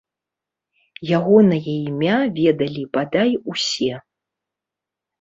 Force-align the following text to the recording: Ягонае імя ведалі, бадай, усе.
Ягонае 1.17 1.75
імя 1.89 2.17
ведалі, 2.41 2.83
бадай, 2.99 3.31
усе. 3.55 3.93